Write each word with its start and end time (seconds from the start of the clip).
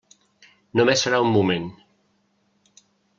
Només 0.79 1.03
serà 1.07 1.19
un 1.25 1.29
moment. 1.35 1.67